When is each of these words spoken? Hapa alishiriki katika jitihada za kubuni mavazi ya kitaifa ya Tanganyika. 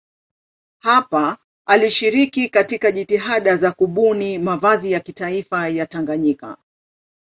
Hapa 0.79 1.37
alishiriki 1.65 2.49
katika 2.49 2.91
jitihada 2.91 3.55
za 3.57 3.71
kubuni 3.71 4.37
mavazi 4.37 4.91
ya 4.91 4.99
kitaifa 4.99 5.69
ya 5.69 5.85
Tanganyika. 5.85 6.57